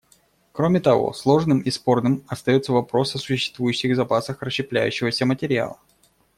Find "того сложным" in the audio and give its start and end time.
0.79-1.59